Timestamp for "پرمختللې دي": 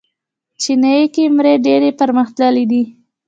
1.99-2.83